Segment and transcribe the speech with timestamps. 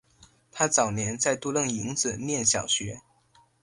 [0.51, 3.03] 他早年在都楞营子念小学。